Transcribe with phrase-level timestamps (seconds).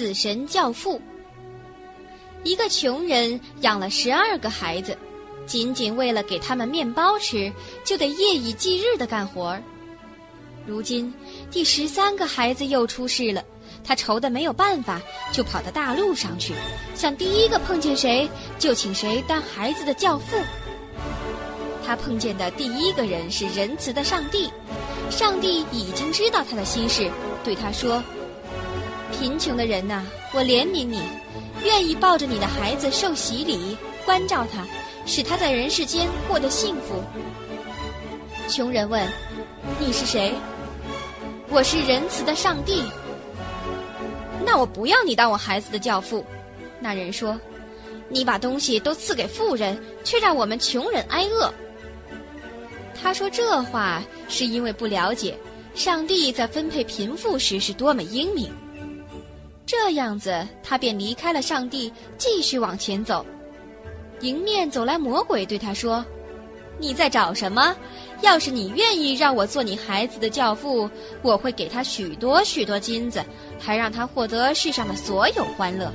[0.00, 0.98] 死神教父。
[2.42, 4.96] 一个穷人养了十二个孩子，
[5.44, 7.52] 仅仅为了给他们面包吃，
[7.84, 9.62] 就得夜以继日的干活儿。
[10.66, 11.12] 如今
[11.50, 13.44] 第十三个孩子又出事了，
[13.84, 15.02] 他愁得没有办法，
[15.32, 16.54] 就跑到大路上去，
[16.94, 18.26] 想第一个碰见谁
[18.58, 20.38] 就请谁当孩子的教父。
[21.84, 24.50] 他碰见的第一个人是仁慈的上帝，
[25.10, 27.10] 上帝已经知道他的心事，
[27.44, 28.02] 对他说
[29.10, 31.02] ：“贫穷的人呐，我怜悯你，
[31.64, 34.66] 愿意抱着你的孩子受洗礼，关照他，
[35.06, 37.02] 使他在人世间过得幸福。”
[38.48, 39.06] 穷人问
[39.78, 40.32] ：“你是谁
[41.50, 42.84] ？”“我是仁慈的上帝。
[44.44, 46.24] ”“那我不要你当我孩子的教父。”
[46.80, 47.38] 那人说
[48.08, 51.52] ：“你把东西都赐给富人，却让我们穷人挨饿。”
[53.02, 55.34] 他说这话是因为不了解
[55.74, 58.50] 上帝在分配贫富时是多么英明。
[59.82, 63.24] 这样子，他便离开了上帝，继续往前走。
[64.20, 66.04] 迎面走来魔鬼对他说
[66.78, 67.74] ：“你在找什么？
[68.20, 70.88] 要是你愿意让我做你孩子的教父，
[71.22, 73.24] 我会给他许多许多金子，
[73.58, 75.90] 还让他获得世上的所有欢乐。”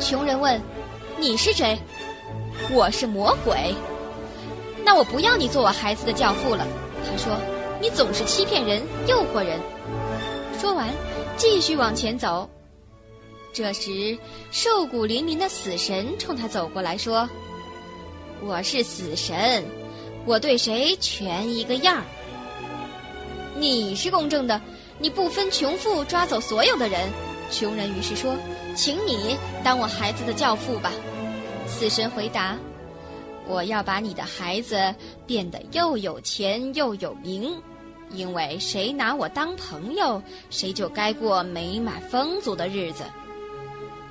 [0.00, 0.58] 穷人问
[1.20, 1.78] ：“你是谁
[2.72, 3.74] ？”“我是魔鬼。”
[4.84, 6.66] 那我不要你做我孩子的教父了。
[7.04, 7.38] 他说
[7.80, 9.60] ：“你总是欺骗人，诱惑人。”
[10.58, 10.88] 说完，
[11.36, 12.48] 继续往前走。
[13.54, 14.18] 这时，
[14.50, 17.28] 瘦骨嶙峋的死神冲他走过来说
[18.42, 19.64] ：“我是死神，
[20.26, 22.02] 我对谁全一个样儿。
[23.56, 24.60] 你是公正的，
[24.98, 27.08] 你不分穷富抓走所有的人。”
[27.48, 28.34] 穷人于是说
[28.74, 30.90] ：“请你当我孩子的教父吧。”
[31.68, 32.56] 死神回答。
[33.46, 34.92] 我要把你的孩子
[35.28, 37.54] 变得又有钱又有名，
[38.10, 43.04] 因为谁拿我当朋友，谁就该过美满丰足的日子。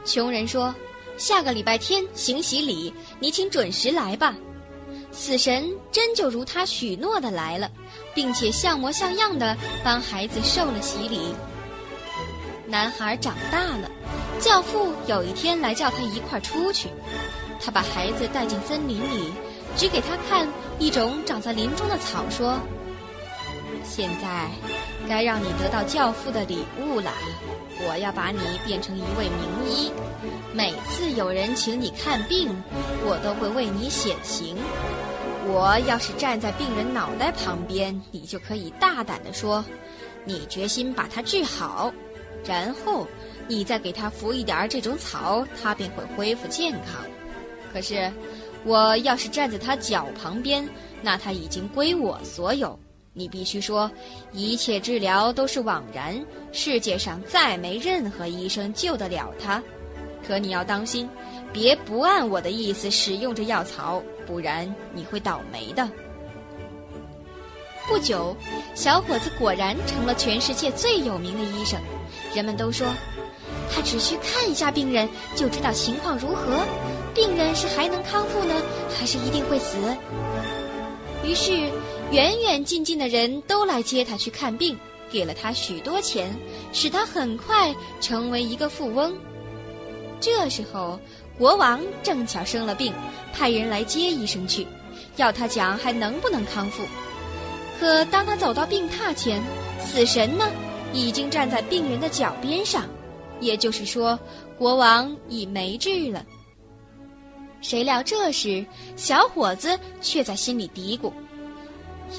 [0.06, 0.74] 穷人说
[1.18, 4.36] ：“下个礼拜天行洗礼，你请准时来吧。”
[5.12, 7.70] 死神真就如他许诺的来了，
[8.16, 11.36] 并且像模像样的帮孩子受了洗礼。
[12.66, 13.90] 男孩长大了，
[14.40, 16.90] 教父有一天来叫他一块出去。
[17.64, 19.32] 他把孩子带进森林里，
[19.78, 20.48] 指给他看
[20.80, 22.60] 一种长在林中的草，说
[23.86, 24.50] ：“现在
[25.08, 27.12] 该让你得到教父的礼物了。
[27.86, 29.92] 我要把你变成一位名医，
[30.54, 32.50] 每次有人请你看病，
[33.04, 34.56] 我都会为你显形。
[35.46, 39.64] 我要是站在病人脑袋旁边，你就可以大胆地说，
[40.24, 41.94] 你决心把他治好，
[42.46, 43.06] 然后
[43.48, 47.02] 你再给他服一点这种草，他便会恢复健康。”
[47.74, 48.10] 可是，
[48.64, 50.66] 我要是站在他脚旁边，
[51.02, 52.80] 那他已经归我所有。
[53.16, 53.90] 你必须说，
[54.32, 56.20] 一切治疗都是枉然，
[56.52, 59.62] 世界上再没任何医生救得了他。
[60.26, 61.08] 可你要当心，
[61.52, 65.88] 别不按我的意思使用这药草，不然你会倒霉的。
[67.88, 68.36] 不久，
[68.74, 71.80] 小伙子果然成了全世界最有名的医生，
[72.34, 72.88] 人们都说。
[73.72, 76.60] 他只需看一下病人，就知道情况如何，
[77.14, 78.56] 病人是还能康复呢，
[78.98, 79.78] 还是一定会死？
[81.24, 81.70] 于是，
[82.12, 84.78] 远远近近的人都来接他去看病，
[85.10, 86.36] 给了他许多钱，
[86.74, 89.16] 使他很快成为一个富翁。
[90.20, 91.00] 这时候，
[91.38, 92.94] 国王正巧生了病，
[93.34, 94.68] 派人来接医生去，
[95.16, 96.84] 要他讲还能不能康复。
[97.80, 99.42] 可当他走到病榻前，
[99.80, 100.46] 死神呢，
[100.94, 102.84] 已经站在病人的脚边上。
[103.40, 104.18] 也就是说，
[104.58, 106.26] 国王已没治了。
[107.64, 108.64] 谁料这时，
[108.98, 111.12] 小伙子却在心里嘀咕：“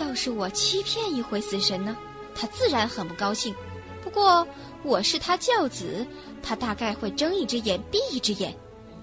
[0.00, 1.94] 要是我欺骗一回死神呢？
[2.34, 3.54] 他自然很不高兴。
[4.02, 4.46] 不过
[4.82, 6.04] 我是他教子，
[6.42, 8.56] 他大概会睁一只眼闭一只眼。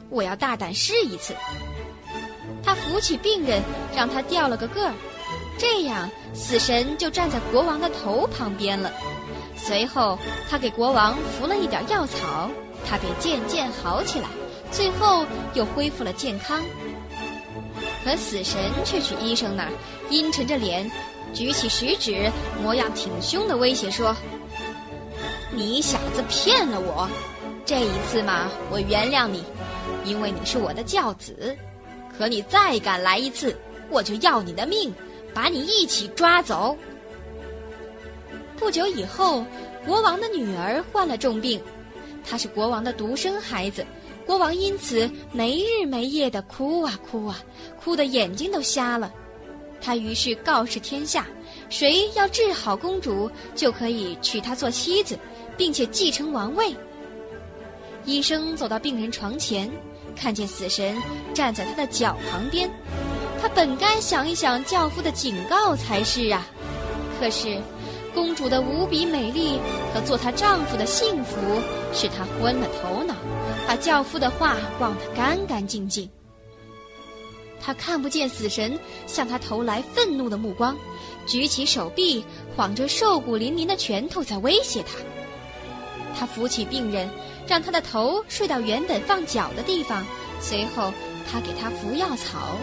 [0.09, 1.35] 我要大胆试一次。”
[2.65, 3.61] 他扶起病人，
[3.95, 4.93] 让他掉了个个儿，
[5.59, 8.91] 这样死神就站在国王的头旁边了。
[9.55, 10.17] 随后，
[10.49, 12.49] 他给国王服了一点药草，
[12.83, 14.27] 他便渐渐好起来，
[14.71, 16.63] 最后又恢复了健康。
[18.03, 19.71] 可死神却去医生那儿，
[20.09, 20.89] 阴沉着脸，
[21.33, 22.31] 举起食指，
[22.63, 24.15] 模样挺凶的威胁说
[25.53, 27.07] ：“你小子骗了我，
[27.63, 29.43] 这一次嘛，我原谅你，
[30.03, 31.55] 因为你是我的教子。
[32.17, 33.55] 可你再敢来一次，
[33.89, 34.93] 我就要你的命，
[35.33, 36.75] 把你一起抓走。”
[38.57, 39.45] 不久以后，
[39.85, 41.61] 国王的女儿患了重病，
[42.23, 43.85] 她是国王的独生孩子，
[44.25, 47.39] 国王因此没日没夜的哭啊哭啊，
[47.83, 49.11] 哭得眼睛都瞎了。
[49.81, 51.25] 他于是告示天下，
[51.69, 55.17] 谁要治好公主，就可以娶她做妻子，
[55.57, 56.75] 并且继承王位。
[58.05, 59.71] 医生走到病人床前，
[60.15, 60.95] 看见死神
[61.33, 62.69] 站在他的脚旁边。
[63.41, 66.45] 他本该想一想教夫的警告才是啊，
[67.19, 67.59] 可是，
[68.13, 69.59] 公主的无比美丽
[69.93, 71.37] 和做她丈夫的幸福
[71.91, 73.15] 使他昏了头脑，
[73.67, 76.09] 把教父的话忘得干干净净。
[77.63, 80.75] 他看不见死神向他投来愤怒的目光，
[81.27, 82.25] 举起手臂，
[82.55, 84.97] 晃着瘦骨嶙峋的拳头在威胁他。
[86.17, 87.09] 他扶起病人，
[87.47, 90.03] 让他的头睡到原本放脚的地方，
[90.39, 90.91] 随后
[91.31, 92.57] 他给他服药草。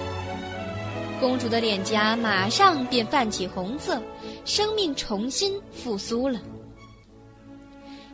[1.21, 4.03] 公主的脸颊马上便泛起红色，
[4.45, 6.41] 生命重新复苏了。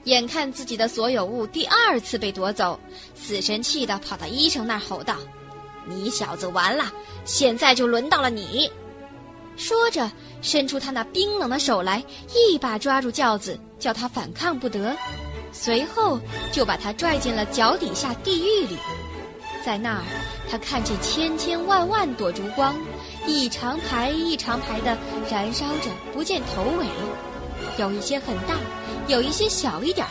[0.04, 2.78] 眼看自己的所有物第二次被夺走，
[3.14, 5.16] 死神气得跑到医生那儿吼道
[5.88, 6.92] ：“你小子完了！
[7.24, 8.70] 现在就轮到了你！”
[9.56, 10.10] 说着，
[10.42, 12.04] 伸出他那冰冷的手来，
[12.34, 14.94] 一把抓住轿子，叫他反抗不得，
[15.52, 16.20] 随后
[16.52, 18.76] 就把他拽进了脚底下地狱里。
[19.64, 20.02] 在那儿，
[20.50, 22.76] 他看见千千万万朵烛光，
[23.26, 24.98] 一长排一长排的
[25.30, 26.84] 燃烧着，不见头尾。
[27.78, 28.56] 有一些很大，
[29.08, 30.06] 有一些小一点，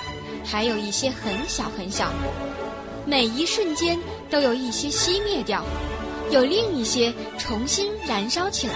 [0.45, 2.11] 还有一些很小很小。
[3.05, 5.63] 每一瞬间都有一些熄灭掉，
[6.31, 8.73] 有另一些重新燃烧起来。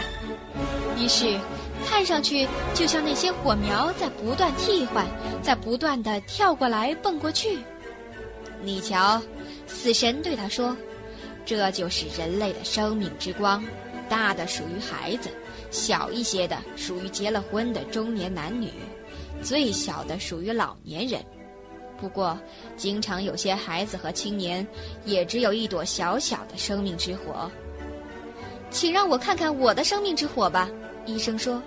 [0.97, 1.39] 于是，
[1.85, 5.05] 看上去就像那些火苗在不断替换，
[5.41, 7.59] 在不断的跳过来蹦过去。
[8.61, 9.21] 你瞧。
[9.69, 10.75] 死神对他说
[11.45, 13.61] ：“这就是人类的生命之光，
[14.09, 15.29] 大的属于孩子，
[15.71, 18.71] 小一些的属于结了婚的中年男女，
[19.41, 21.23] 最小的属于老年人。
[21.99, 22.37] 不过，
[22.75, 24.65] 经常有些孩子和青年
[25.03, 27.49] 也只有一朵小小的生命之火。
[28.69, 30.69] 请让我看看我的生命之火吧。”
[31.07, 31.61] 医生说，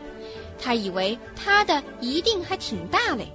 [0.58, 3.26] 他以为他的一定还挺大嘞。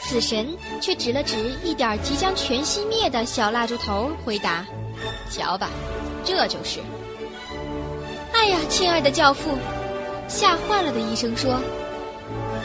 [0.00, 0.48] 死神
[0.80, 4.66] 却指了指一点即将全熄灭的小蜡烛头，回答
[5.30, 5.68] ：“瞧吧，
[6.24, 6.80] 这就是。”
[8.42, 9.56] 哎呀，亲爱的教父，
[10.26, 11.60] 吓坏了的医生说：“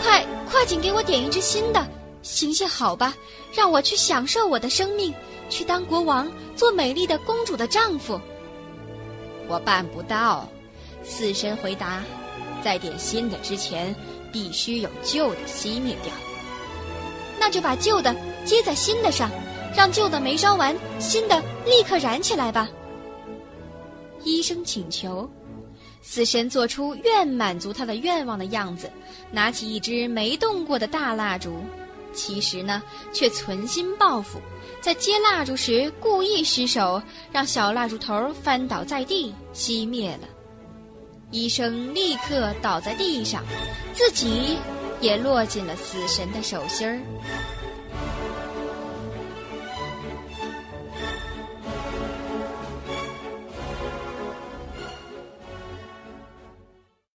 [0.02, 1.88] 快，快紧给我点一支新的，
[2.24, 3.14] 行行好吧，
[3.54, 5.14] 让我去享受我的生命，
[5.50, 8.20] 去当国王，做美丽的公主的丈夫。”
[9.48, 10.50] 我办不到，
[11.04, 12.04] 死神回答
[12.66, 13.96] ：“在点新的之前，
[14.34, 16.12] 必须有旧的熄灭掉。”
[17.40, 19.30] 那就把旧的接在新的上，
[19.76, 22.68] 让旧的没烧完，新的立刻燃起来吧。
[24.24, 25.30] 医生请求，
[26.02, 28.92] 死神做出愿满足他的愿望的样子，
[29.32, 31.62] 拿起一支没动过的大蜡烛，
[32.14, 32.82] 其实呢，
[33.14, 34.40] 却存心报复，
[34.82, 37.02] 在接蜡烛时故意失手，
[37.32, 40.28] 让小蜡烛头翻倒在地，熄灭了。
[41.32, 43.44] 医生立刻倒在地上，
[43.94, 44.58] 自己。
[45.00, 47.00] 也落进了死神的手心儿。